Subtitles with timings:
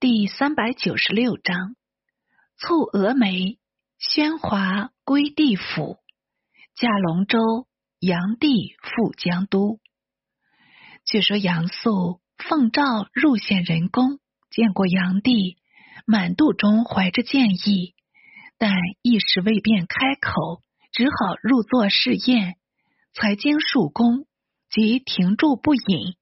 [0.00, 1.76] 第三百九十六章，
[2.58, 3.58] 蹙峨眉，
[4.00, 5.98] 喧哗归地府。
[6.74, 7.38] 驾龙舟，
[7.98, 9.78] 杨帝赴江都。
[11.04, 15.58] 据说杨素奉诏入献人宫，见过杨帝，
[16.06, 17.94] 满肚中怀着建议，
[18.56, 18.72] 但
[19.02, 20.62] 一时未便开口，
[20.92, 22.54] 只好入座试宴。
[23.12, 24.24] 才经数宫，
[24.70, 26.16] 即停住不饮。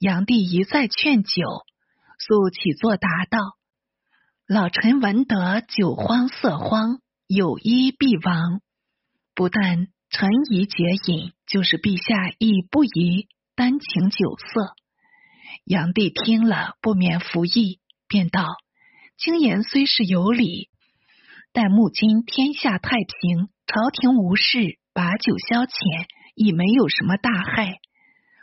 [0.00, 1.64] 杨帝一再劝酒，
[2.24, 3.38] 素起坐答道
[4.46, 8.60] ：“老臣闻得酒荒色荒，有医必亡。
[9.34, 14.76] 不但臣宜节饮，就是陛下亦不宜单请酒色。”
[15.66, 18.46] 杨帝听了，不免服意，便道
[19.18, 20.70] ：“卿言虽是有理，
[21.52, 27.80] 但目今天下太平，朝廷无事，把酒消遣，已没有什么大害。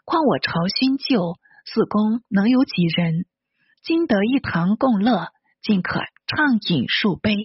[0.04, 1.40] 况我朝勋旧。”
[1.72, 3.28] 四公能有几人？
[3.90, 5.30] 今得一堂共乐，
[5.64, 7.38] 尽可畅饮数杯。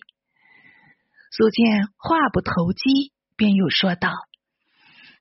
[1.31, 4.13] 苏建话不投机，便又说道：“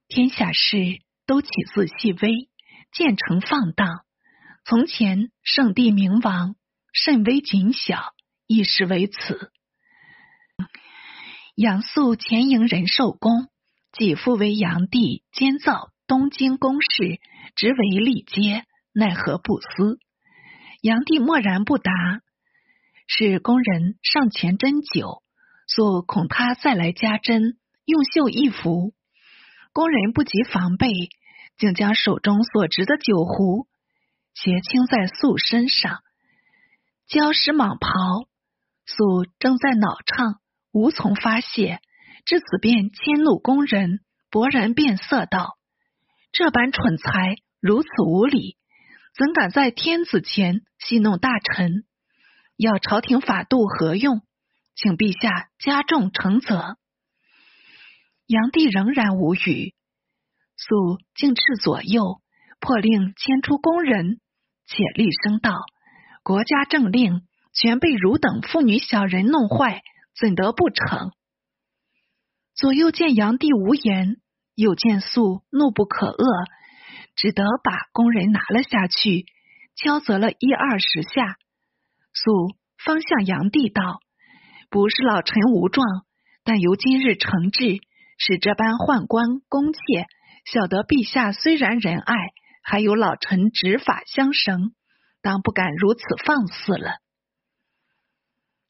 [0.10, 2.50] 天下事都起自细微，
[2.92, 4.02] 渐成放荡。
[4.66, 6.58] 从前圣帝明王
[6.92, 8.12] 甚微谨小，
[8.46, 9.50] 亦是为此。
[11.56, 13.48] 杨素前营仁寿宫，
[13.94, 17.22] 继父为杨帝监造东京宫事，
[17.56, 18.66] 职为历阶。
[18.92, 20.00] 奈何不思？
[20.84, 21.94] 杨帝默然不答。
[23.08, 25.24] 是工人上前斟酒，
[25.66, 28.94] 素恐他再来加针，用袖一拂。
[29.72, 30.90] 工人不及防备，
[31.58, 33.66] 竟将手中所执的酒壶
[34.34, 36.00] 斜倾在素身上，
[37.08, 38.28] 浇湿蟒袍。
[38.86, 40.42] 素正在恼畅，
[40.74, 41.80] 无从发泄，
[42.26, 45.58] 至此便迁怒工人，勃然变色道
[46.34, 48.58] ：“这般蠢材，如此无礼！”
[49.16, 51.86] 怎敢在天子前戏弄大臣？
[52.58, 54.22] 要朝廷法度何用？
[54.76, 56.78] 请陛下加重惩责。
[58.26, 59.76] 炀帝仍然无语，
[60.58, 62.22] 素径斥左右，
[62.60, 64.20] 破令迁出宫人，
[64.66, 65.60] 且厉声道
[66.24, 67.22] ：“国家政令
[67.54, 69.84] 全被汝等妇女小人弄坏，
[70.20, 71.12] 怎得不成？”
[72.56, 74.18] 左右见炀帝无言，
[74.56, 76.48] 又见素怒不可遏。
[77.16, 79.26] 只得把工人拿了下去，
[79.76, 81.38] 敲责了一二十下。
[82.14, 84.00] 素方向炀帝道
[84.70, 85.86] ：“不是老臣无状，
[86.44, 87.82] 但由今日惩治，
[88.18, 89.80] 使这般宦官宫妾
[90.46, 92.16] 晓得陛下虽然仁爱，
[92.64, 94.74] 还有老臣执法相绳，
[95.22, 96.98] 当不敢如此放肆了。”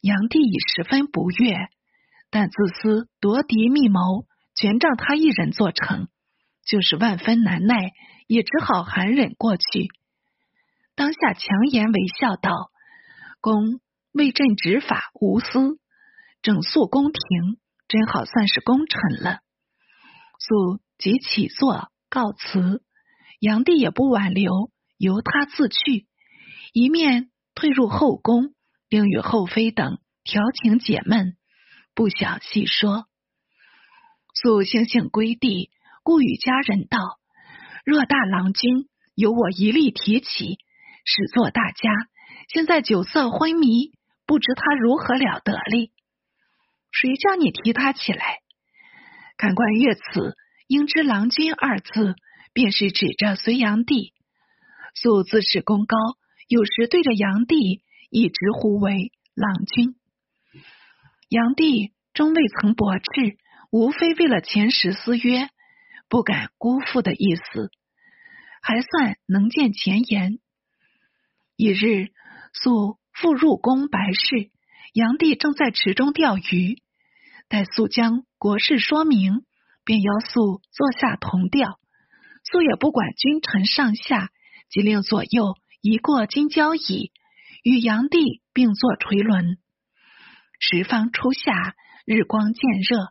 [0.01, 1.55] 炀帝已十分不悦，
[2.29, 6.09] 但自私夺嫡密谋，全仗他一人做成，
[6.65, 7.91] 就是万分难耐。
[8.25, 9.89] 也只好含忍过去。
[10.95, 12.71] 当下强颜微笑道
[13.41, 13.81] ：“公
[14.13, 15.77] 为朕执法无私，
[16.41, 17.57] 整肃宫廷，
[17.89, 19.41] 真好算是功臣了。”
[20.39, 22.81] 素即起坐告辞，
[23.41, 26.07] 炀帝也不挽留，由他自去，
[26.71, 28.55] 一面退入后宫，
[28.87, 31.35] 并与后妃等调情解闷，
[31.93, 33.05] 不想细说。
[34.33, 35.69] 素悻悻归地，
[36.03, 36.99] 故与家人道。
[37.85, 40.57] 若大郎君由我一力提起，
[41.05, 41.89] 始作大家。
[42.49, 43.93] 现在酒色昏迷，
[44.27, 45.91] 不知他如何了得哩？
[46.91, 48.39] 谁叫你提他起来？
[49.37, 50.35] 看官阅此，
[50.67, 52.15] 应知“郎君”二字，
[52.53, 54.13] 便是指着隋炀帝。
[54.93, 55.97] 素自恃功高，
[56.47, 59.95] 有时对着炀帝一直呼为“郎君”。
[61.29, 63.03] 炀帝终未曾驳斥，
[63.71, 65.49] 无非为了前时私约。
[66.13, 67.71] 不敢辜负的意思，
[68.61, 70.37] 还算能见前言。
[71.55, 72.11] 一日，
[72.53, 74.51] 素复入宫白事，
[74.93, 76.83] 炀帝正在池中钓鱼，
[77.47, 79.43] 待素将国事说明，
[79.83, 81.79] 便邀素坐下同钓。
[82.43, 84.29] 素也不管君臣上下，
[84.69, 87.11] 即令左右移过金交椅，
[87.63, 89.57] 与炀帝并坐垂纶。
[90.59, 91.73] 时方初夏，
[92.05, 93.07] 日光渐热，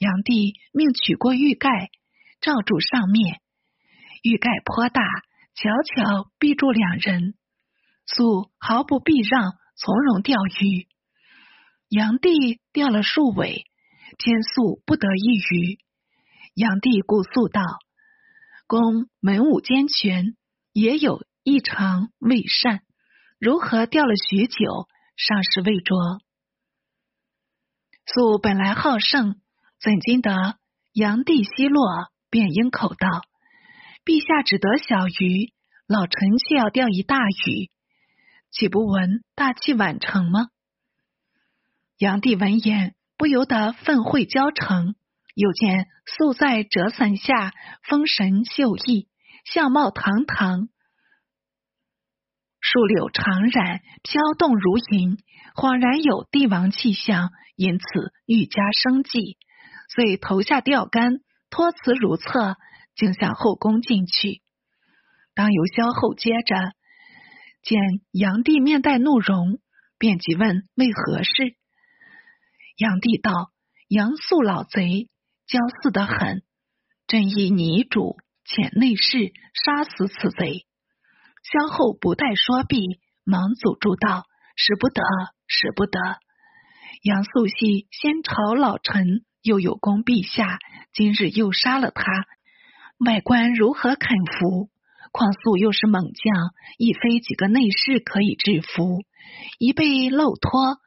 [0.00, 1.92] 炀帝命取过玉盖。
[2.44, 3.40] 罩住上面，
[4.22, 5.00] 欲盖颇大，
[5.54, 7.34] 悄悄逼住两人。
[8.04, 10.86] 素毫不避让，从容钓鱼。
[11.88, 13.64] 炀帝钓了数尾，
[14.18, 15.78] 偏素不得一鱼。
[16.54, 17.62] 炀帝顾素道
[18.68, 20.36] ：“公文武兼全，
[20.74, 22.82] 也有异常未善，
[23.38, 24.86] 如何钓了许久，
[25.16, 25.94] 尚是未着？”
[28.04, 29.40] 素本来好胜，
[29.80, 30.58] 怎经得
[30.92, 32.12] 炀帝奚落？
[32.34, 33.06] 便应口道
[34.04, 35.52] ：“陛下只得小鱼，
[35.86, 37.70] 老臣却要钓一大鱼。
[38.50, 40.48] 岂不闻大器晚成吗？
[41.96, 44.96] 炀帝闻言，不由得愤恚交成。
[45.36, 47.54] 又见素在折伞下，
[47.84, 49.06] 风神秀逸，
[49.44, 50.68] 相貌堂堂，
[52.58, 55.18] 树柳长染，飘动如银，
[55.54, 59.38] 恍然有帝王气象，因此愈加生计。
[59.94, 61.20] 遂投下钓竿，
[61.54, 62.56] 托辞如厕，
[62.96, 64.42] 竟向后宫进去。
[65.36, 66.56] 当由萧后接着，
[67.62, 67.78] 见
[68.10, 69.60] 炀帝面带怒容，
[69.96, 71.54] 便急问为何事。
[72.76, 73.52] 炀帝道
[73.86, 75.08] ：“杨素老贼。”
[75.46, 76.42] 骄肆得很，
[77.06, 78.16] 朕以拟主
[78.46, 80.66] 遣内侍杀死此贼。
[81.44, 84.24] 萧后不待说毕，忙阻住道
[84.56, 85.02] ：“使不得，
[85.46, 86.00] 使不得！
[87.02, 90.58] 杨素系先朝老臣，又有功陛下，
[90.94, 92.02] 今日又杀了他，
[93.04, 94.70] 外官如何肯服？
[95.12, 99.04] 况素又是猛将，亦非几个内侍可以制服。
[99.58, 100.78] 一被漏脱，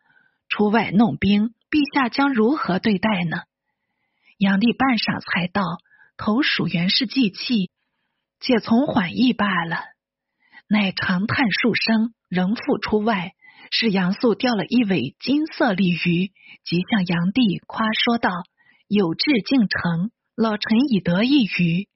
[0.49, 3.43] 出外弄兵，陛下将如何对待呢？”
[4.39, 5.61] 炀帝半晌才道
[6.17, 7.69] ：“投鼠原是祭器，
[8.39, 9.77] 且从缓意罢了。”
[10.67, 13.35] 乃长叹数声，仍复出外。
[13.71, 16.31] 是杨素钓了一尾金色鲤鱼，
[16.63, 18.31] 即向杨帝夸说道
[18.87, 21.87] ：“有志竟成，老臣已得一鱼。”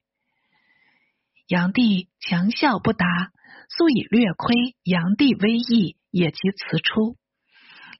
[1.48, 3.06] 杨帝强笑不答，
[3.76, 4.54] 素以略亏
[4.84, 7.16] 杨帝威仪，也即辞出。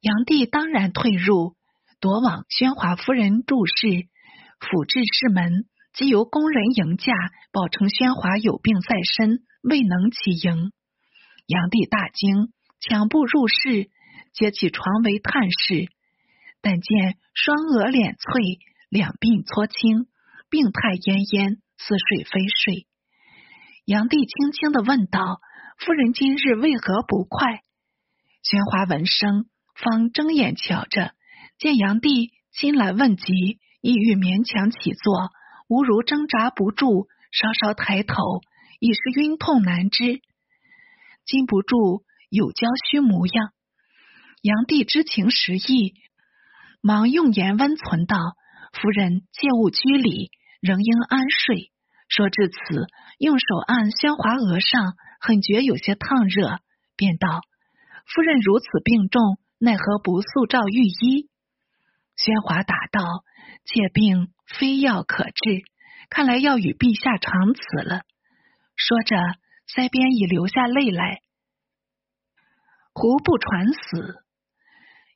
[0.01, 1.55] 杨帝当然退入，
[2.01, 4.09] 夺往宣华夫人住室。
[4.61, 7.13] 府治室门，即由宫人迎驾，
[7.53, 10.73] 保称宣华有病在身，未能起迎。
[11.47, 12.53] 杨帝大惊，
[12.83, 13.89] 强步入室，
[14.33, 15.87] 揭起床围探视，
[16.61, 18.59] 但见双额脸翠，
[18.89, 20.09] 两鬓搓青，
[20.51, 22.87] 病态奄奄，似睡非睡。
[23.85, 25.41] 炀帝轻轻的问道
[25.79, 27.63] ：“夫人今日为何不快？”
[28.43, 29.47] 宣华闻声，
[29.77, 31.15] 方睁眼瞧着，
[31.59, 33.61] 见炀帝亲来问疾。
[33.81, 35.31] 意欲勉强起坐，
[35.67, 38.15] 吾如挣扎不住，稍稍抬头，
[38.79, 40.21] 已是晕痛难支，
[41.25, 43.53] 禁不住有娇虚模样。
[44.41, 45.93] 炀帝知情识意，
[46.81, 48.17] 忙用言温存道
[48.73, 50.31] ：“夫人切勿拘礼，
[50.63, 51.71] 仍应安睡。”
[52.09, 52.87] 说至此，
[53.19, 56.61] 用手按宣华额上，很觉有些烫热，
[56.97, 57.43] 便道
[58.09, 61.29] ：“夫人如此病重，奈何不速召御医？”
[62.17, 63.03] 宣华答道。
[63.65, 65.63] 妾病非药可治，
[66.11, 68.03] 看来要与陛下长辞了。
[68.75, 69.17] 说着，
[69.69, 71.22] 腮边已流下泪来。
[72.95, 74.23] 胡不传死？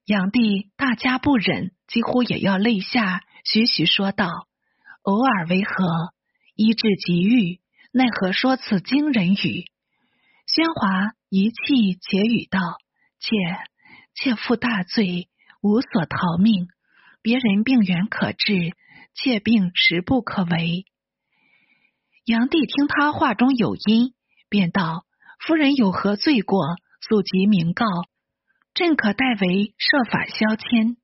[0.06, 4.28] 炀帝大家不忍，几乎也要泪下，徐徐说道
[5.02, 6.12] ：“偶尔为何？
[6.54, 7.60] 医治急愈，
[7.92, 9.64] 奈何说此惊人语？”
[10.46, 12.60] 宣华一气，且语道
[13.20, 13.36] ：“妾
[14.14, 15.28] 妾负大罪，
[15.60, 16.68] 无所逃命。”
[17.20, 18.72] 别人病源可治，
[19.12, 20.86] 妾病实不可为。
[22.24, 24.14] 炀帝听他话中有因，
[24.48, 25.04] 便道
[25.44, 26.76] ：“夫人有何罪过？
[27.08, 27.86] 速即明告，
[28.74, 30.96] 朕可代为设法消迁。”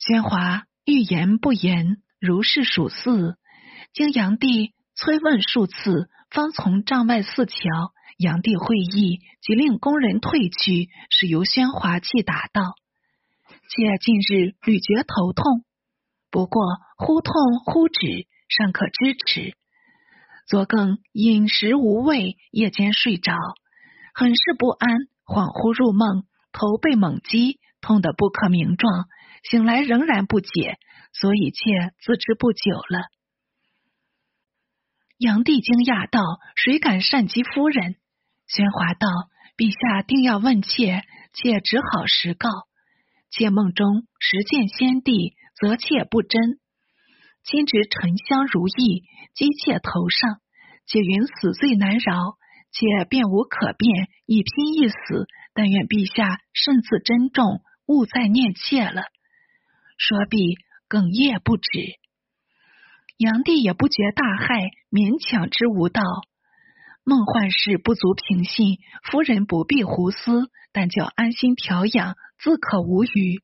[0.00, 3.36] 宣华欲言不言，如是数次，
[3.92, 7.54] 经炀帝催问数次，方从帐外四瞧。
[8.18, 12.74] 炀帝会意，即令宫人退去，是由宣华气答道。
[13.68, 15.64] 妾近日屡觉头痛，
[16.30, 16.62] 不过
[16.96, 17.34] 忽痛
[17.64, 19.56] 忽止，尚可支持。
[20.46, 23.34] 昨更饮食无味，夜间睡着，
[24.14, 24.90] 很是不安，
[25.24, 29.06] 恍惚入梦，头被猛击，痛得不可名状。
[29.42, 30.78] 醒来仍然不解，
[31.12, 33.08] 所以妾自知不久了。
[35.18, 36.22] 炀帝惊讶道
[36.54, 37.96] ：“谁敢擅击夫人？”
[38.46, 39.08] 宣华道
[39.56, 41.02] ：“陛下定要问妾，
[41.32, 42.48] 妾只好实告。”
[43.30, 46.60] 妾梦中实见先帝，则妾不真。
[47.42, 49.02] 今值沉香如意，
[49.34, 50.38] 击妾头上，
[50.86, 52.36] 且云死罪难饶，
[52.72, 54.96] 且便无可辩，一拼一死。
[55.54, 59.02] 但愿陛下慎自珍重，勿再念妾了。
[59.98, 60.56] 说毕，
[60.88, 61.68] 哽咽不止。
[63.18, 66.02] 炀帝也不觉大骇，勉强之无道。
[67.04, 72.16] 梦幻事不足平信，夫人不必胡思，但叫安心调养。
[72.38, 73.40] 自可无虞。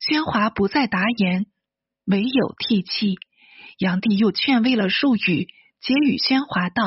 [0.00, 1.46] 宣华不再答言，
[2.06, 3.16] 唯有涕泣。
[3.78, 5.46] 炀帝又劝慰了数语，
[5.80, 6.84] 皆与宣华道：“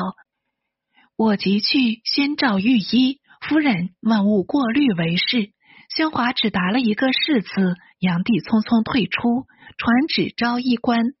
[1.16, 5.50] 我即去宣召御医，夫人万物过虑为是。”
[5.88, 7.74] 宣华只答了一个“是”字。
[7.98, 9.46] 炀帝匆匆退出，
[9.78, 11.14] 传旨召医官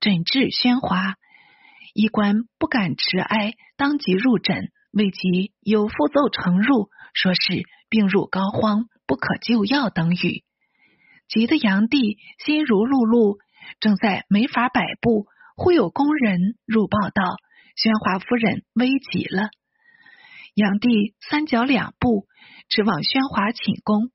[0.00, 1.14] 诊治宣华。
[1.94, 10.42] 医官不敢迟哀，当即入诊，未及有复奏呈入，说是病入膏肓，不可救药等语。
[11.28, 13.38] 急得炀帝心如碌碌，
[13.78, 15.26] 正在没法摆布，
[15.56, 17.36] 忽有宫人入报道：
[17.76, 19.50] 宣华夫人危急了。
[20.54, 22.26] 炀帝三脚两步，
[22.68, 24.10] 直往宣华寝宫。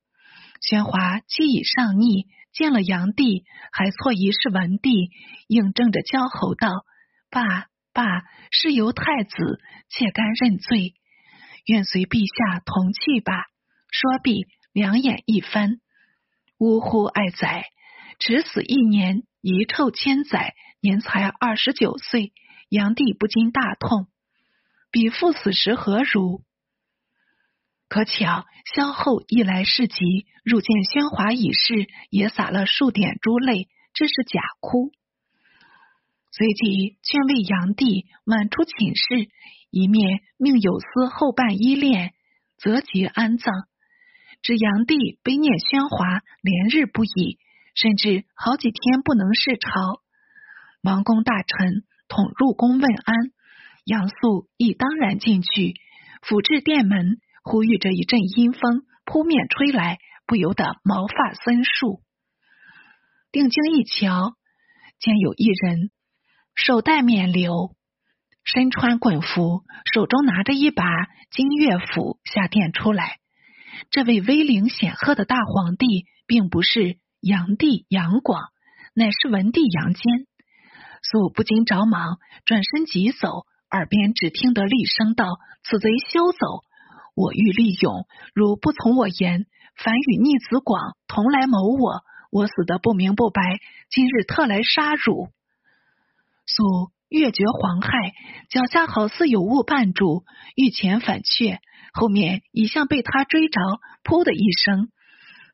[0.59, 5.11] 宣华既已上逆，见了炀帝，还错疑是文帝，
[5.47, 6.69] 应正着骄吼道
[7.29, 10.95] ：“爸爸，是由太子，妾甘认罪，
[11.65, 13.45] 愿随陛下同去吧。”
[13.91, 15.79] 说毕，两眼一翻。
[16.57, 17.05] 呜呼！
[17.05, 17.65] 爱哉，
[18.19, 22.33] 迟死一年，遗臭千载，年才二十九岁。
[22.71, 24.07] 炀帝不禁大痛。
[24.91, 26.41] 彼父死时何如？
[27.89, 34.91] 可巧萧后一来事急，入见宣华已逝，也洒了数点珠泪，这是假哭。
[36.31, 39.29] 随即劝慰炀帝晚出寝室，
[39.69, 42.11] 一面命有司后办依殓，
[42.57, 43.53] 择吉安葬。
[44.41, 47.37] 指炀帝悲念宣华，连日不已，
[47.75, 50.01] 甚至好几天不能视朝。
[50.81, 53.15] 王公大臣统入宫问安，
[53.85, 55.75] 杨素亦当然进去，
[56.21, 62.01] 府至殿门，呼吁着一阵阴风扑面吹来，不由得毛发森竖。
[63.31, 64.33] 定睛一瞧，
[64.99, 65.89] 见有一人
[66.53, 67.75] 手戴冕旒，
[68.43, 69.63] 身穿衮服，
[69.93, 70.83] 手中拿着一把
[71.31, 73.19] 金乐斧，下殿出来。
[73.89, 78.49] 这位威灵显赫的大皇帝，并不是炀帝杨广，
[78.93, 80.27] 乃是文帝杨坚。
[81.01, 86.63] 素不禁着忙，转身急走，耳边只听得厉声道：“此贼休走！
[87.15, 92.03] 我欲立勇，如不从我言，反与逆子广同来谋我。
[92.31, 93.41] 我死得不明不白，
[93.89, 95.29] 今日特来杀汝。”
[96.47, 98.13] 素越觉惶骇，
[98.49, 100.23] 脚下好似有物绊住，
[100.55, 101.59] 欲前反却。
[101.93, 103.59] 后面已像被他追着，
[104.03, 104.89] 噗的一声，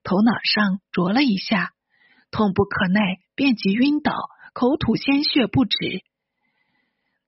[0.03, 1.71] 头脑上啄了一下，
[2.29, 3.01] 痛不可耐，
[3.33, 4.13] 便即晕倒，
[4.57, 5.77] 口吐鲜血不止。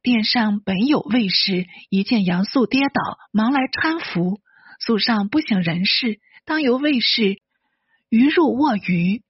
[0.02, 4.40] 殿上本有卫士，一见杨素跌倒，忙来搀扶。
[4.80, 7.36] 素上不省人事，当由卫士
[8.10, 9.22] 鱼入卧鱼，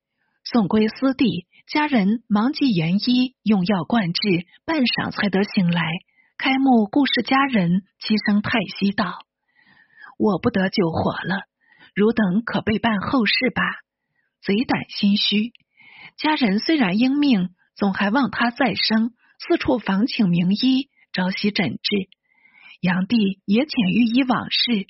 [0.46, 1.46] 送归私地。
[1.68, 5.82] 家人忙即研医，用药灌治，半晌才得醒来。
[6.38, 9.26] 开目顾视家人，齐声叹息道。
[10.18, 11.42] 我不得救活了，
[11.94, 13.62] 汝等可备办后事吧。
[14.42, 15.52] 贼胆心虚，
[16.16, 17.50] 家人虽然应命，
[17.80, 22.10] 总还望他再生，四处访请名医，朝夕诊治。
[22.82, 24.86] 炀帝也遣御医往事，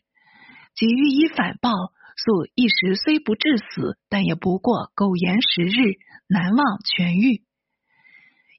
[0.74, 1.70] 及御医反报，
[2.18, 7.44] 素一时虽不致死，但也不过苟延十日，难望痊愈。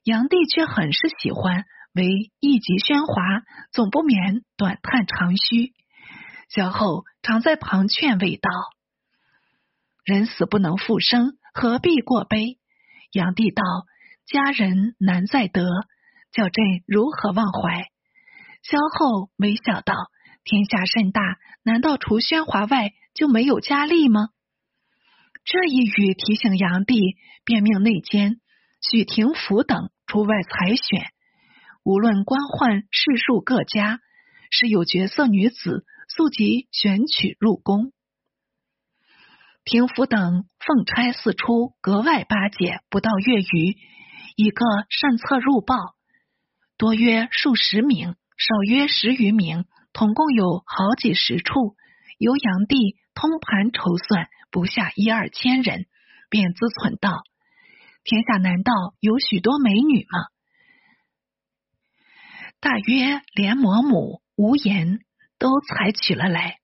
[0.05, 5.73] 炀帝却很是喜欢，为一级喧哗，总不免短叹长吁。
[6.47, 8.49] 萧后常在旁劝慰道
[10.05, 12.57] ：“人死不能复生，何必过悲？”
[13.11, 13.61] 炀帝道
[14.31, 15.63] ：“家人难再得，
[16.31, 17.85] 叫朕如何忘怀？”
[18.63, 19.93] 萧后微笑道
[20.43, 21.21] ：“天下甚大，
[21.63, 24.29] 难道除宣华外就没有佳丽吗？”
[25.45, 28.39] 这一语提醒炀帝，便命内监
[28.81, 31.11] 许廷甫等出外采选，
[31.83, 33.99] 无论官宦士庶各家，
[34.49, 35.85] 是有绝色女子。
[36.13, 37.93] 速即选取入宫，
[39.63, 42.81] 廷甫等奉差四出，格外巴结。
[42.89, 43.77] 不到月余，
[44.35, 45.75] 一个善策入报，
[46.77, 51.75] 多约数十名，少约十余名，统共有好几十处。
[52.17, 55.85] 由炀帝通盘筹算，不下一二千人，
[56.29, 57.23] 便自忖道：
[58.03, 60.27] 天下难道有许多美女吗？
[62.59, 64.99] 大约连嬷母无言。
[65.41, 66.59] 都采取了来，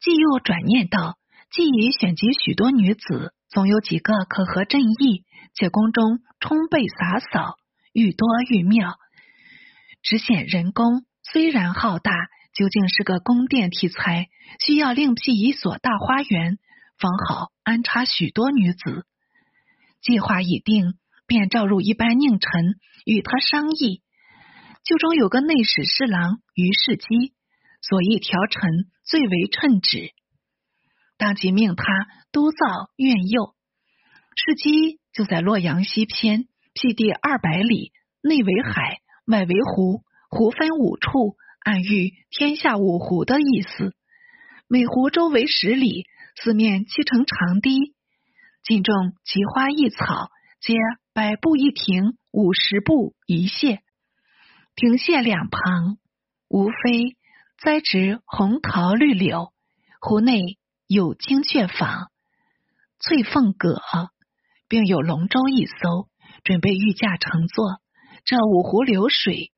[0.00, 1.18] 既又转念道：
[1.50, 7.56] 既已选集许多女子，总有几个可合朕意，且宫中充备洒扫，
[7.92, 8.98] 愈多愈妙。
[10.02, 12.12] 只显人工虽然浩大，
[12.52, 14.26] 究竟是个宫殿题材，
[14.58, 16.58] 需要另辟一所大花园，
[16.98, 19.06] 方好安插许多女子。
[20.00, 20.94] 计划已定，
[21.28, 22.74] 便召入一班佞臣
[23.06, 24.02] 与他商议。
[24.82, 27.34] 就中有个内史侍郎于世基。
[27.84, 28.70] 所议调陈
[29.04, 30.10] 最为称旨，
[31.18, 31.84] 当即命他
[32.30, 33.56] 督造苑右。
[34.36, 37.92] 世基就在洛阳西偏，辟地二百里，
[38.22, 43.94] 内为海，外为湖，湖分五处，暗喻天下五湖的意思。
[44.68, 47.94] 每湖周围十里，四面砌成长堤，
[48.62, 50.74] 尽种奇花异草，皆
[51.12, 53.80] 百步一亭，五十步一榭，
[54.74, 55.98] 亭榭两旁
[56.48, 57.16] 无非。
[57.62, 59.52] 栽植红桃绿柳，
[60.00, 62.08] 湖内有金雀舫、
[62.98, 63.80] 翠凤阁，
[64.72, 66.08] 并有龙舟一艘，
[66.44, 67.82] 准备御驾乘坐。
[68.24, 69.52] 这五湖流水，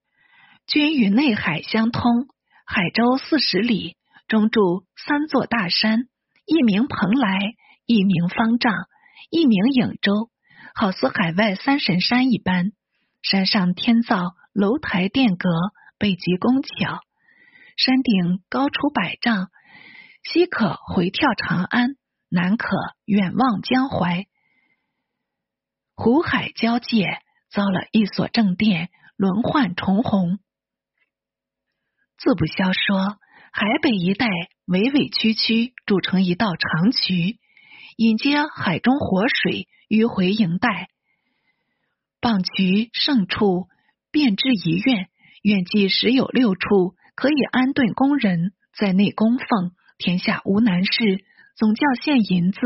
[0.67, 2.27] 均与内海相通，
[2.67, 6.09] 海州四十里，中住三座大山，
[6.47, 7.39] 一名蓬莱，
[7.87, 8.75] 一名方丈，
[9.31, 10.31] 一名影洲，
[10.75, 12.73] 好似海外三神山一般。
[13.23, 15.49] 山上天造楼台殿阁，
[15.97, 16.99] 北极宫巧。
[17.77, 19.47] 山顶高出百丈，
[20.25, 21.91] 西可回眺长安，
[22.29, 22.67] 南可
[23.05, 24.27] 远望江淮。
[25.95, 27.21] 湖海交界，
[27.51, 30.39] 造了一所正殿，轮换重红。
[32.19, 33.19] 自不消说，
[33.53, 34.27] 海北一带
[34.67, 37.39] 委委屈屈，筑成一道长渠，
[37.97, 40.89] 引接海中活水迂回营带。
[42.21, 43.69] 傍渠胜处，
[44.11, 45.09] 便至一院，
[45.43, 46.95] 院计时有六处。
[47.15, 51.25] 可以安顿工人在内供奉，天下无难事。
[51.55, 52.59] 总教献银子，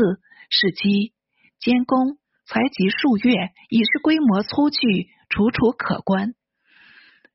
[0.49, 1.13] 使机
[1.59, 2.17] 监工，
[2.49, 6.33] 才及数月，已是规模粗巨，楚楚可观。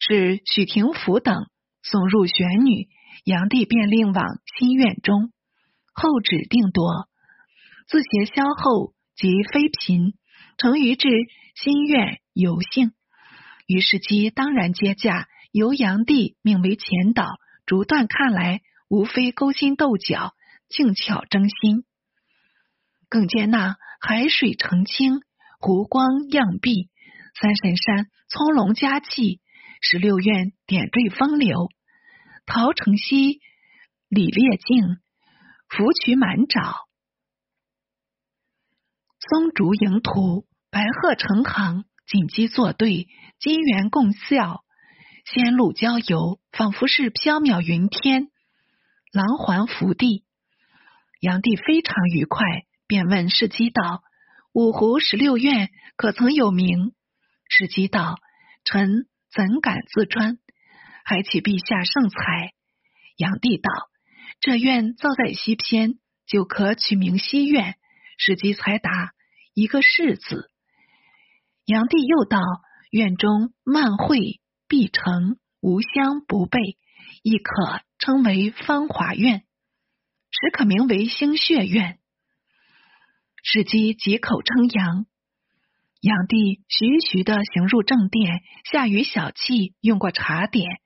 [0.00, 1.46] 是许廷甫等
[1.82, 2.88] 送入玄女，
[3.24, 4.26] 炀帝便令往
[4.58, 5.30] 新院中，
[5.94, 7.08] 后指定夺，
[7.86, 10.14] 自携萧后及妃嫔，
[10.58, 11.08] 成于至
[11.54, 12.90] 新院游幸。
[13.68, 15.28] 于是姬当然接驾。
[15.52, 17.28] 由炀帝命为前导，
[17.64, 20.34] 逐段看来，无非勾心斗角、
[20.68, 21.84] 静巧争心。
[23.08, 23.76] 更见那
[24.06, 25.22] 海水澄清，
[25.60, 26.90] 湖光漾碧，
[27.40, 29.40] 三神山葱茏佳气，
[29.80, 31.70] 十六院点缀风流。
[32.44, 33.40] 陶城西，
[34.10, 34.98] 李烈静，
[35.70, 36.84] 芙蕖满沼，
[39.20, 43.08] 松竹迎途，白鹤成行，锦鸡作对，
[43.40, 44.60] 金猿共啸。
[45.24, 48.28] 仙路郊游，仿佛是缥缈云天，
[49.12, 50.26] 狼环福地。
[51.20, 52.44] 炀帝非常愉快，
[52.94, 54.04] 便问世基道
[54.54, 56.92] ：“五湖十六院可曾有名？”
[57.50, 58.20] 世基道
[58.62, 60.38] ：“臣怎敢自专？
[61.04, 62.52] 还请陛下圣裁。”
[63.18, 63.68] 炀帝道
[64.38, 67.74] ：“这院造在西偏，就可取名西院。”
[68.16, 69.10] 世基才答
[69.54, 70.48] ：“一个世字。”
[71.66, 72.38] 炀帝又道
[72.92, 76.78] ：“院中漫会。”必成无香不备，
[77.24, 79.40] 亦可称为芳华院，
[80.30, 81.98] 时可名为星血院。
[83.46, 85.04] 史记几口称扬。
[86.00, 90.78] 炀帝徐徐的行入正殿，下雨小憩，用过茶点，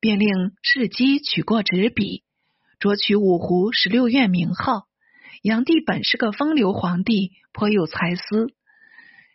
[0.00, 2.24] 便令侍姬取过纸笔，
[2.80, 4.88] 着取五湖十六院名号。
[5.42, 8.46] 炀帝本是个风流皇帝，颇有才思；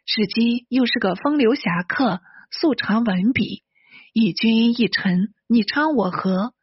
[0.07, 2.19] 史姬又是个风流侠客。
[2.49, 3.63] 素常文笔，
[4.11, 6.53] 一君一臣，你昌我和，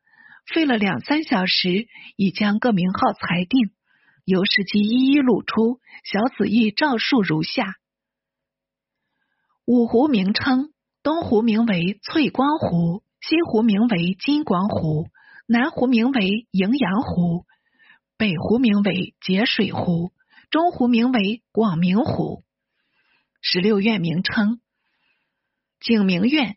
[0.53, 3.71] 费了两三小时，已将各名号裁定，
[4.31, 5.81] 由史记一一录出。
[6.05, 7.75] 小子亦照述如下：
[9.67, 15.09] 五湖名称：东湖名为翠光湖，西湖名为金光湖，
[15.49, 17.45] 南湖名为荥阳湖，
[18.17, 20.13] 北湖名为节水湖，
[20.51, 22.45] 中湖名为广明湖。
[23.43, 24.61] 十六院名称。
[25.81, 26.57] 景明院、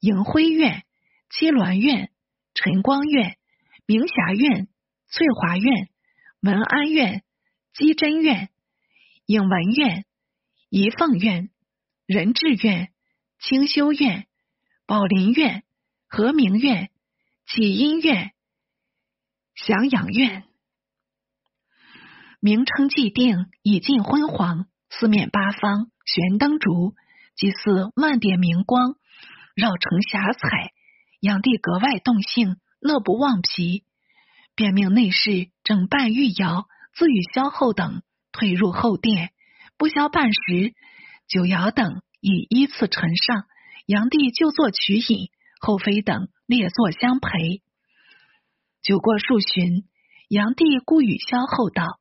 [0.00, 0.82] 迎辉院、
[1.30, 2.10] 七鸾院、
[2.54, 3.36] 晨光院、
[3.86, 4.68] 明霞院、
[5.06, 5.90] 翠华院、
[6.44, 7.22] 文安院、
[7.72, 8.50] 基真院、
[9.24, 10.04] 影文院、
[10.68, 11.48] 仪凤院、
[12.04, 12.92] 仁智院、
[13.40, 14.26] 清修院、
[14.86, 15.64] 宝林院、
[16.06, 16.90] 和明院、
[17.46, 18.34] 启音院、
[19.54, 20.44] 祥养院。
[22.40, 26.94] 名称既定，已近昏黄，四面八方悬灯烛。
[27.36, 28.96] 即似万点明光，
[29.56, 30.72] 绕城霞彩，
[31.20, 33.82] 炀帝格外动兴，乐不忘疲，
[34.54, 39.30] 便命内侍整办御窑，自与萧后等退入后殿。
[39.76, 40.74] 不消半时，
[41.26, 43.44] 酒肴等已依次陈上，
[43.86, 47.62] 炀帝就坐取饮，后妃等列坐相陪。
[48.82, 49.88] 酒过数巡，
[50.28, 51.98] 炀帝故与萧后道：“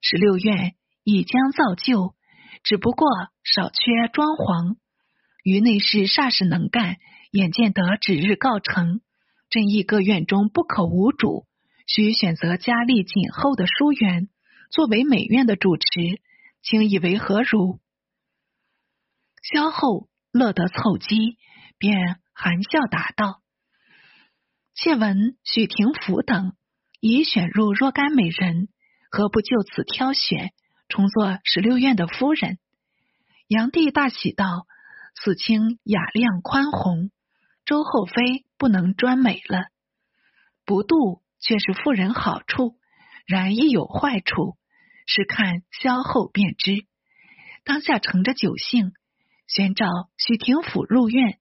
[0.00, 2.14] 十六院已将造就。”
[2.62, 3.08] 只不过
[3.42, 4.76] 少缺装潢，
[5.42, 6.98] 于内侍煞是能干，
[7.32, 9.00] 眼见得指日告成，
[9.50, 11.44] 朕意各院中不可无主，
[11.86, 14.28] 需选择佳丽锦后的淑媛
[14.70, 16.20] 作为美院的主持，
[16.62, 17.80] 请以为何如？
[19.42, 21.36] 萧后乐得凑机，
[21.78, 23.42] 便含笑答道
[24.74, 26.54] ：“妾闻许廷甫等
[27.00, 28.68] 已选入若干美人，
[29.10, 30.52] 何不就此挑选？”
[30.88, 32.58] 重做十六院的夫人，
[33.48, 34.66] 炀帝大喜道
[35.16, 37.10] ：“此卿雅量宽宏，
[37.64, 39.68] 周后妃不能专美了。”
[40.66, 42.76] 不度却是妇人好处，
[43.26, 44.56] 然亦有坏处，
[45.06, 46.86] 是看消后便知。
[47.64, 48.92] 当下乘着酒兴，
[49.46, 51.38] 宣召许廷府入院，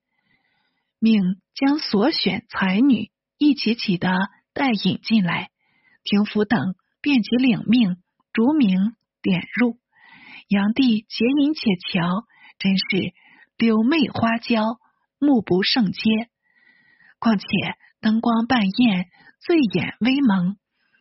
[1.00, 1.22] 命
[1.56, 4.12] 将所选才女一起起的
[4.54, 5.50] 带引进来。
[6.04, 7.98] 廷府等便即领命，
[8.34, 9.78] 逐名点入。
[10.48, 11.62] 杨帝且饮且
[11.92, 12.26] 瞧，
[12.58, 13.14] 真是
[13.58, 14.80] 柳媚花娇，
[15.20, 16.28] 目不胜嗟。
[17.20, 17.46] 况且
[18.02, 19.08] 灯光半艳，
[19.44, 20.56] 醉眼微蒙，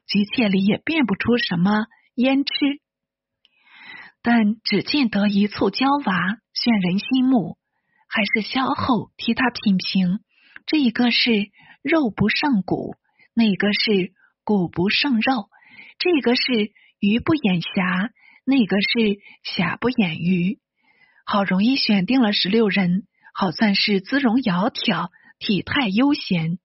[0.07, 2.81] 急切里也辨不出什么胭脂。
[4.23, 7.59] 但只见得一簇娇娃，炫人心目。
[8.09, 10.21] 还是萧后替他品评：
[10.65, 11.51] 这一个是
[11.83, 12.97] 肉不胜骨，
[13.35, 15.51] 那个是骨不胜肉；
[15.99, 16.43] 这个是
[16.99, 18.11] 鱼不眼瑕，
[18.47, 20.59] 那个是瑕不掩鱼。
[21.27, 26.59] 好容易选定了十六人，好算是姿容窈窕，体态悠闲。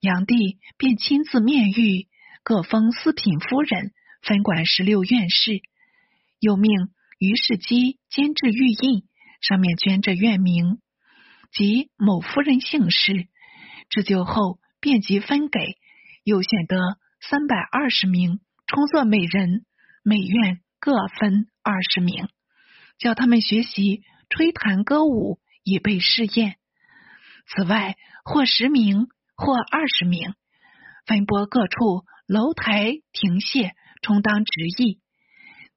[0.00, 2.06] 炀帝便亲自面谕，
[2.44, 5.60] 各封四品夫人，分管十六院事。
[6.38, 6.70] 又命
[7.18, 9.02] 于世基监制玉印，
[9.40, 10.78] 上面镌着院名
[11.50, 13.26] 及某夫人姓氏。
[13.90, 15.58] 置酒后便即分给，
[16.22, 19.64] 又选得三百二十名，充作每人
[20.04, 22.28] 每院各分二十名，
[22.98, 26.54] 叫他们学习吹弹歌舞，以备试验。
[27.48, 30.34] 此外，或十名，或二十名，
[31.06, 33.70] 分拨各处楼台亭榭，
[34.02, 35.00] 充当职役。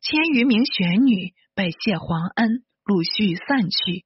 [0.02, 4.04] 千余名玄女拜谢皇恩，陆续散去，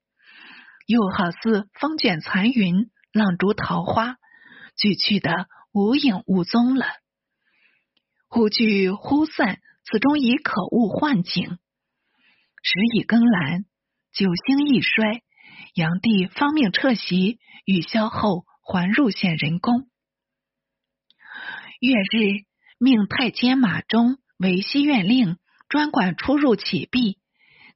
[0.86, 4.18] 又好似风卷残云，浪逐桃花，
[4.76, 6.86] 俱去的无影无踪了。
[8.28, 11.58] 忽聚忽散，此中已可悟幻境。
[12.62, 13.64] 时已更阑，
[14.12, 15.22] 九星易衰，
[15.74, 19.88] 炀帝方命撤席，雨消后还入显仁宫。
[21.80, 22.44] 月日，
[22.78, 25.38] 命太监马忠为西院令。
[25.68, 27.18] 专管出入启闭，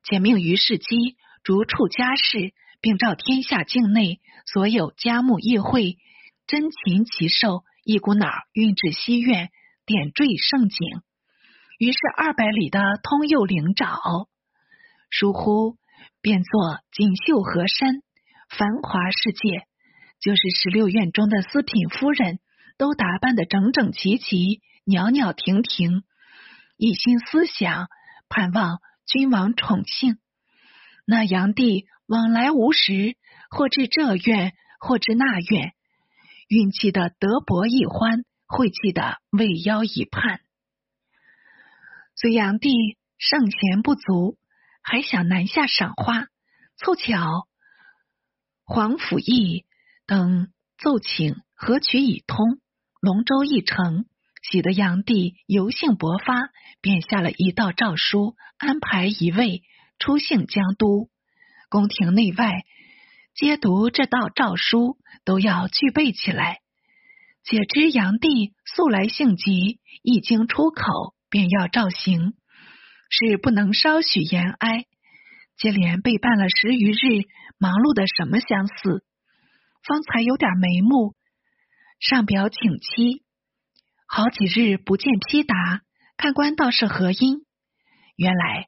[0.03, 5.97] 且命于世基逐处家事，并召天下境内所有家木议会，
[6.45, 9.49] 珍禽奇兽，一股脑运至西苑，
[9.87, 11.01] 点缀盛景。
[11.79, 14.27] 于是二百里的通右灵沼，
[15.09, 15.77] 疏忽
[16.21, 18.03] 变作锦绣河山，
[18.49, 19.65] 繁华世界。
[20.19, 22.39] 就是十六院中的四品夫人，
[22.77, 26.03] 都打扮的整整齐齐，袅袅婷婷。
[26.77, 27.87] 一心思想，
[28.27, 30.17] 盼望君王宠幸。
[31.05, 33.15] 那炀帝往来无时，
[33.49, 35.73] 或至这院，或至那院，
[36.47, 40.41] 运气的德薄一欢，晦气的未邀一盼。
[42.15, 44.37] 隋炀帝圣贤不足，
[44.81, 46.27] 还想南下赏花，
[46.77, 47.47] 凑巧
[48.63, 49.65] 皇甫义
[50.09, 50.47] 等
[50.79, 52.57] 奏请合曲已通，
[52.99, 54.05] 龙舟一程。
[54.41, 56.49] 喜得炀帝游兴勃发，
[56.81, 59.61] 便下了一道诏书，安排一位
[59.99, 61.11] 出幸江都。
[61.69, 62.63] 宫廷内外
[63.35, 66.57] 皆读这道诏书，都要具备起来。
[67.43, 72.33] 且知炀帝素来性急，一经出口，便要照行，
[73.11, 74.85] 是不能稍许延哀。
[75.55, 77.27] 接连被办了十余日，
[77.59, 79.03] 忙碌的什么相似，
[79.83, 81.15] 方才有点眉目，
[81.99, 83.23] 上表请期。
[84.07, 85.81] 好几日不见批答，
[86.17, 87.45] 看官道是何因？
[88.15, 88.67] 原来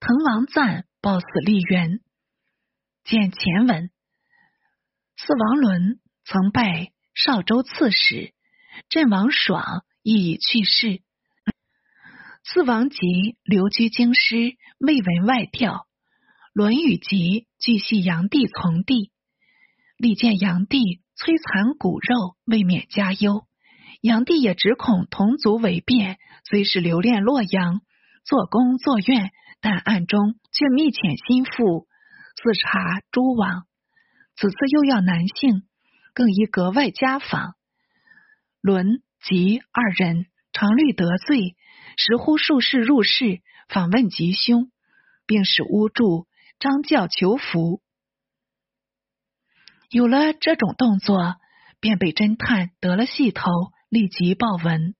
[0.00, 2.00] 滕王赞报死立元，
[3.04, 3.90] 见前文，
[5.16, 8.32] 四王伦曾拜少州刺史，
[8.88, 11.02] 镇王爽亦已去世。
[12.44, 12.98] 四王吉
[13.44, 15.86] 留居京师，未闻外调。
[16.54, 19.12] 伦与吉俱系炀帝从弟，
[19.98, 23.44] 力见炀帝摧残骨肉，未免加忧。
[24.00, 27.80] 炀帝也只恐同族为变，虽是留恋洛阳
[28.24, 31.88] 做宫作院，但暗中却密遣心腹
[32.36, 33.66] 自查诸王。
[34.36, 35.64] 此次又要南幸，
[36.14, 37.54] 更宜格外家访。
[38.60, 41.56] 伦及二人常虑得罪，
[41.96, 44.70] 时呼术士入室访问吉凶，
[45.26, 46.28] 并使巫祝
[46.60, 47.82] 张教求福。
[49.90, 51.36] 有了这种动作，
[51.80, 53.50] 便被侦探得了细头。
[53.90, 54.94] 立即报闻，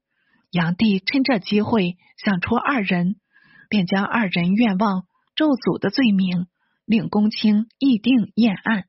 [0.51, 3.17] 杨帝趁这机会想出二人，
[3.69, 6.47] 便将二人愿望咒诅的罪名，
[6.87, 8.85] 令公卿议定验案。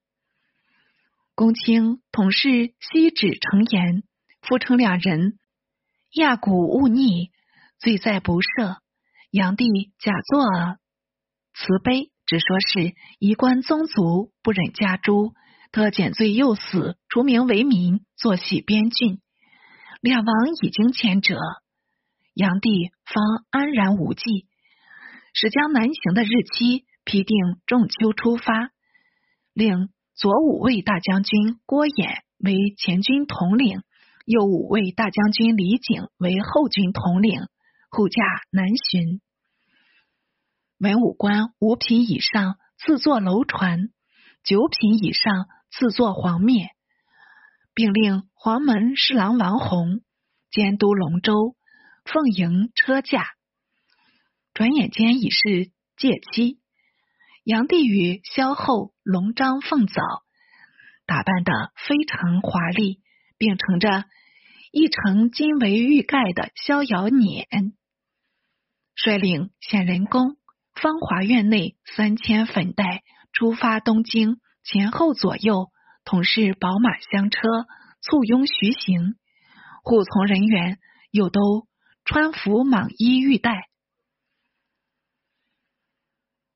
[1.35, 4.03] 公卿同是悉旨成言，
[4.41, 5.37] 复称两人
[6.13, 7.31] 亚古勿逆，
[7.77, 8.77] 罪在不赦。
[9.31, 10.45] 杨帝假作
[11.53, 15.33] 慈悲，只说是夷官宗族不忍加诛，
[15.71, 19.21] 特减罪又死，除名为民，作洗边郡。
[20.01, 21.37] 两王已经前者，
[22.33, 24.47] 炀帝方安然无忌，
[25.33, 28.71] 使将南行的日期批定仲秋出发，
[29.53, 33.83] 令左武卫大将军郭衍为前军统领，
[34.25, 37.41] 右武卫大将军李景为后军统领，
[37.91, 39.21] 护驾南巡。
[40.79, 43.89] 文武官五品以上自坐楼船，
[44.43, 46.69] 九品以上自作黄冕，
[47.73, 50.01] 并令黄门侍郎王弘
[50.51, 51.55] 监督龙舟，
[52.05, 53.27] 奉迎车驾。
[54.53, 56.59] 转眼间已是借期，
[57.43, 60.01] 炀帝与萧后、龙章、凤藻
[61.05, 62.99] 打扮的非常华丽，
[63.37, 64.05] 并乘着
[64.71, 67.73] 一乘金围玉盖的逍遥辇，
[68.95, 70.35] 率领显仁宫。
[70.75, 73.03] 芳华院内三千粉黛
[73.33, 74.39] 出发东京，
[74.71, 75.71] 前后左右
[76.05, 77.39] 同是宝马香车
[78.01, 79.15] 簇拥徐行，
[79.81, 80.77] 护从人员
[81.09, 81.67] 又都
[82.05, 83.67] 穿服蟒衣玉带，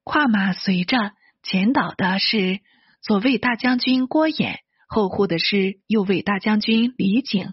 [0.04, 2.60] 跨马随着前导的是
[3.02, 7.52] 左卫大将军郭衍，后护的是右卫大将军李景，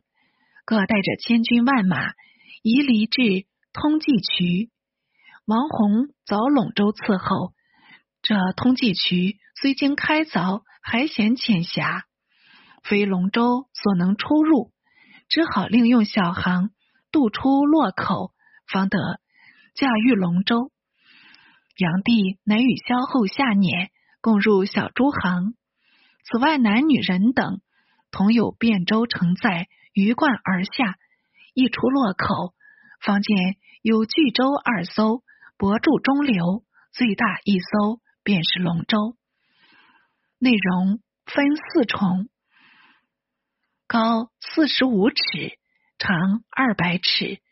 [0.67, 2.13] 各带着千军万马，
[2.63, 4.71] 移离至通济渠。
[5.47, 7.55] 王弘凿陇州伺候，
[8.21, 12.05] 这通济渠虽经开凿，还嫌浅狭，
[12.83, 14.73] 非龙舟所能出入，
[15.29, 16.71] 只好另用小航
[17.13, 18.33] 渡出洛口，
[18.67, 19.21] 方得
[19.75, 20.71] 驾驭龙舟。
[21.77, 23.91] 炀帝乃与萧后下辇，
[24.23, 25.55] 共入小诸行。
[26.25, 27.61] 此外，男女人等
[28.11, 30.97] 同有汴州承载，鱼贯而下。
[31.53, 32.55] 一出洛口，
[33.03, 35.23] 方见有巨舟二艘。
[35.59, 39.17] 泊住中流，最大一艘便是龙舟，
[40.43, 42.31] 内容分四重，
[43.87, 45.17] 高四十五尺，
[45.99, 47.43] 长二百尺。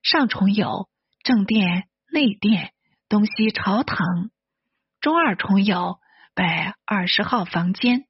[0.00, 0.88] 上重有
[1.24, 2.72] 正殿、内殿、
[3.08, 4.30] 东西朝堂；
[5.00, 5.98] 中二重有
[6.36, 8.06] 百二十号房间，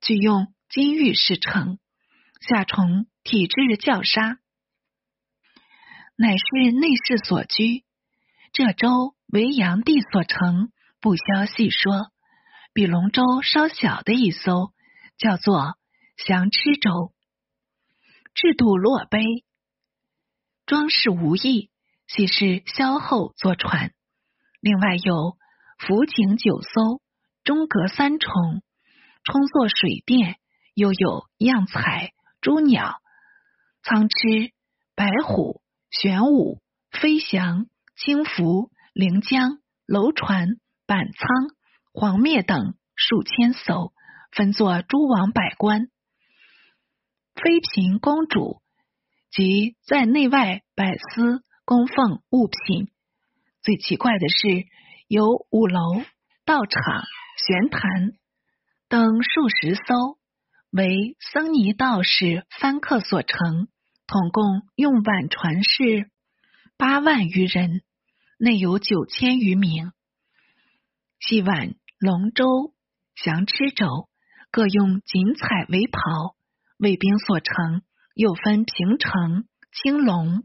[0.00, 1.78] 俱用金玉饰成；
[2.48, 4.38] 下重体制较沙，
[6.16, 7.84] 乃是内侍所居。
[8.52, 12.13] 这周为炀帝所乘，不消细说。
[12.74, 14.72] 比龙舟稍小的一艘，
[15.16, 15.78] 叫做
[16.16, 17.14] 降螭舟，
[18.34, 19.22] 制度落碑，
[20.66, 21.70] 装饰无异，
[22.06, 23.94] 系是萧后坐船。
[24.60, 25.38] 另外有
[25.78, 27.00] 浮井九艘，
[27.44, 28.32] 中隔三重，
[29.22, 30.36] 充作水殿，
[30.74, 33.00] 又有样彩、朱鸟、
[33.82, 34.52] 苍螭、
[34.94, 36.60] 白虎、玄武、
[36.90, 37.66] 飞翔。
[37.96, 40.48] 轻浮、临江、楼船、
[40.84, 41.28] 板舱、
[41.96, 43.92] 黄灭等数千艘，
[44.32, 45.86] 分作诸王百官、
[47.36, 48.60] 妃嫔、公主
[49.30, 52.88] 及在内外百司供奉物品。
[53.62, 54.66] 最奇怪的是，
[55.06, 56.02] 有五楼、
[56.44, 57.04] 道场、
[57.46, 58.10] 玄坛
[58.88, 60.18] 等数十艘，
[60.70, 63.68] 为僧尼道士帆客所乘，
[64.08, 66.10] 统共用碗船是。
[66.76, 67.82] 八万余人，
[68.36, 69.92] 内有九千余名。
[71.20, 72.74] 戏挽龙舟、
[73.14, 74.10] 降螭舟，
[74.50, 76.36] 各用锦彩为袍。
[76.76, 77.80] 卫兵所乘，
[78.12, 80.44] 又分平城、青龙、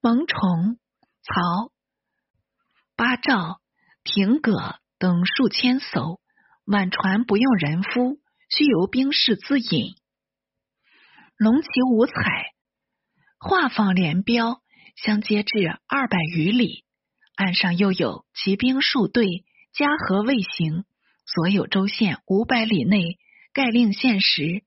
[0.00, 0.76] 蒙虫、
[1.22, 1.70] 曹、
[2.96, 3.60] 八兆、
[4.02, 6.20] 亭阁等数千艘。
[6.64, 9.94] 晚船不用人夫，须由兵士自引。
[11.36, 12.12] 龙旗五彩。
[13.38, 14.62] 画舫连标，
[14.96, 16.84] 相接至二百余里。
[17.36, 20.84] 岸上又有骑兵数队，加河卫行。
[21.26, 23.18] 所有州县五百里内，
[23.52, 24.64] 盖令限时。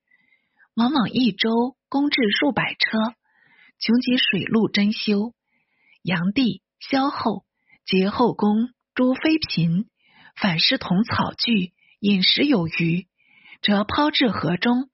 [0.74, 3.14] 往往一周公至数百车，
[3.78, 5.34] 穷极水陆珍修。
[6.02, 7.44] 炀帝、萧后、
[7.84, 9.86] 结后宫诸妃嫔，
[10.36, 13.06] 反师同草具，饮食有余，
[13.62, 14.88] 则抛至河中。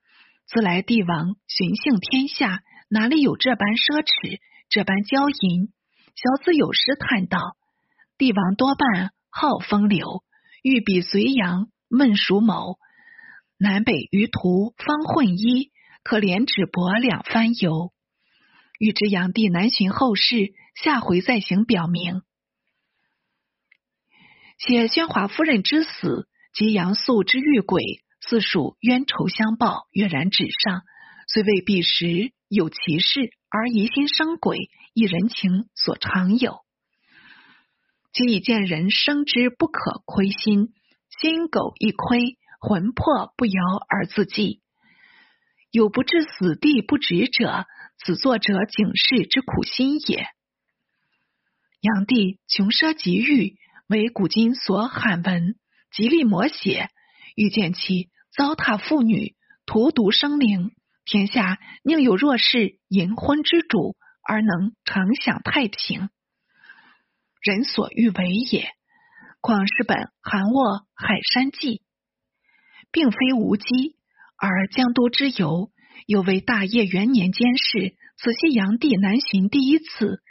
[0.47, 2.63] 自来帝王巡幸天下。
[2.93, 5.73] 哪里有这般奢侈，这般骄淫？
[6.17, 7.39] 小子有诗叹道
[8.19, 10.23] ：“帝王多半好风流，
[10.63, 12.79] 欲比隋阳闷熟谋。
[13.59, 15.71] 南北余途方混衣，
[16.03, 17.93] 可怜只帛两番游。”
[18.79, 22.23] 欲知炀帝南巡后事，下回再行表明。
[24.59, 27.83] 写宣华夫人之死及杨素之遇鬼，
[28.21, 30.83] 自属冤仇相报，跃然纸上，
[31.29, 32.33] 虽未必实。
[32.49, 36.59] 有其事而疑心生鬼，一人情所常有。
[38.13, 40.75] 今已见人生之不可亏心，
[41.21, 44.61] 心苟一亏，魂魄不摇而自寂。
[45.71, 47.67] 有不至死地不止者，
[47.99, 50.27] 此作者警示之苦心也。
[51.81, 55.55] 炀帝穷奢极欲，为古今所罕闻，
[55.93, 56.91] 极力摹写，
[57.37, 60.73] 欲见其糟蹋妇女，荼毒生灵，
[61.05, 63.95] 天下宁有若是淫昏之主，
[64.27, 66.11] 而能常享太平？
[67.41, 68.69] 人所欲为也。
[69.41, 71.83] 况是本韩卧海山记，
[72.91, 73.97] 并非无稽，
[74.37, 75.71] 而江都之游，
[76.07, 77.97] 又为大业元年间事。
[78.17, 80.23] 此系炀帝南巡第一次，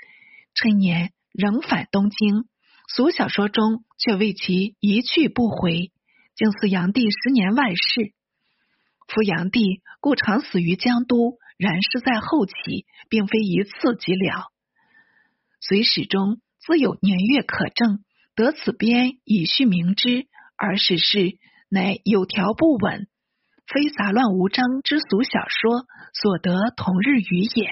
[0.54, 1.12] 春年。
[1.32, 2.46] 仍返东京，
[2.94, 5.92] 俗小说中却为其一去不回，
[6.36, 8.14] 竟似炀帝十年外事。
[9.08, 14.52] 夫炀帝故常死于江都，然是在后期，并非一次即了。
[15.62, 18.04] 隋史中自有年月可证，
[18.36, 23.08] 得此编以续明之，而史事乃有条不紊，
[23.66, 27.72] 非杂乱无章之俗小说所得同日语也。